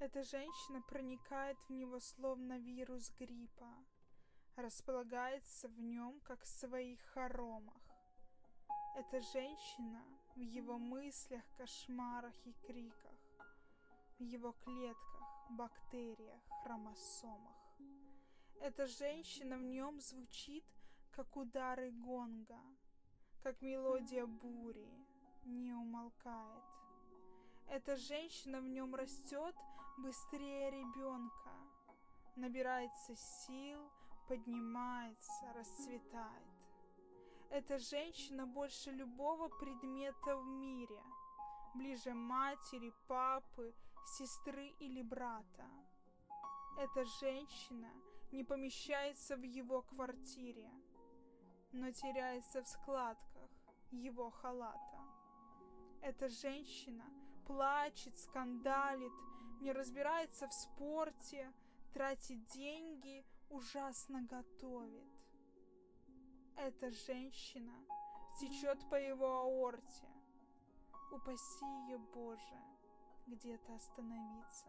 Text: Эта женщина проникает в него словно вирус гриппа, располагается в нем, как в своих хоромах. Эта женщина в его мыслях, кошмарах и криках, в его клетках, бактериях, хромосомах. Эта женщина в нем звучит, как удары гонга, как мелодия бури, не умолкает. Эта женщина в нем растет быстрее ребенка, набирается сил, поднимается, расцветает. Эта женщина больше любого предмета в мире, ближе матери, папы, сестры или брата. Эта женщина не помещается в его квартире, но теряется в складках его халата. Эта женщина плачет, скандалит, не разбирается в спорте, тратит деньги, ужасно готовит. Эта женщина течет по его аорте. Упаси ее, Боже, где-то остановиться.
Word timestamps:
Эта 0.00 0.22
женщина 0.22 0.80
проникает 0.80 1.58
в 1.68 1.70
него 1.74 2.00
словно 2.00 2.58
вирус 2.58 3.12
гриппа, 3.18 3.68
располагается 4.56 5.68
в 5.68 5.78
нем, 5.78 6.20
как 6.20 6.42
в 6.42 6.46
своих 6.46 6.98
хоромах. 7.12 7.82
Эта 8.96 9.20
женщина 9.20 10.02
в 10.34 10.40
его 10.40 10.78
мыслях, 10.78 11.42
кошмарах 11.58 12.34
и 12.46 12.54
криках, 12.66 13.20
в 14.18 14.22
его 14.22 14.52
клетках, 14.64 15.50
бактериях, 15.50 16.42
хромосомах. 16.62 17.60
Эта 18.62 18.86
женщина 18.86 19.58
в 19.58 19.62
нем 19.64 20.00
звучит, 20.00 20.64
как 21.10 21.36
удары 21.36 21.90
гонга, 21.90 22.62
как 23.42 23.60
мелодия 23.60 24.24
бури, 24.24 24.88
не 25.44 25.74
умолкает. 25.74 26.79
Эта 27.70 27.96
женщина 27.96 28.60
в 28.60 28.66
нем 28.66 28.96
растет 28.96 29.54
быстрее 29.98 30.70
ребенка, 30.72 31.52
набирается 32.34 33.14
сил, 33.14 33.78
поднимается, 34.26 35.52
расцветает. 35.54 36.50
Эта 37.48 37.78
женщина 37.78 38.44
больше 38.44 38.90
любого 38.90 39.48
предмета 39.60 40.36
в 40.36 40.46
мире, 40.46 41.00
ближе 41.74 42.12
матери, 42.12 42.92
папы, 43.06 43.72
сестры 44.18 44.74
или 44.80 45.02
брата. 45.02 45.70
Эта 46.76 47.04
женщина 47.20 47.92
не 48.32 48.42
помещается 48.42 49.36
в 49.36 49.42
его 49.42 49.82
квартире, 49.82 50.68
но 51.70 51.92
теряется 51.92 52.62
в 52.62 52.66
складках 52.66 53.50
его 53.92 54.30
халата. 54.30 54.98
Эта 56.02 56.28
женщина 56.28 57.04
плачет, 57.50 58.16
скандалит, 58.16 59.12
не 59.60 59.72
разбирается 59.72 60.46
в 60.46 60.52
спорте, 60.54 61.52
тратит 61.92 62.46
деньги, 62.46 63.24
ужасно 63.50 64.22
готовит. 64.22 65.08
Эта 66.56 66.92
женщина 66.92 67.74
течет 68.38 68.78
по 68.88 68.94
его 68.94 69.40
аорте. 69.40 70.06
Упаси 71.10 71.66
ее, 71.88 71.98
Боже, 72.14 72.56
где-то 73.26 73.74
остановиться. 73.74 74.68